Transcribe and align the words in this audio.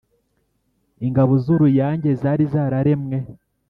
Ingabo 1.07 1.33
z'Uruyange 1.43 2.09
zari 2.21 2.43
zararemwe 2.53 3.17